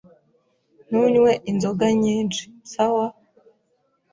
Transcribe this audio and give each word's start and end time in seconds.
Ntunywe 0.87 1.31
inzoga 1.51 1.85
nyinshi, 2.03 2.43
sawa? 2.71 3.05